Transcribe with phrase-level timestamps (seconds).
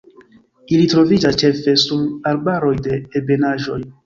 [0.77, 2.01] Ili troviĝas ĉefe sur
[2.33, 3.79] arbaroj de ebenaĵoj.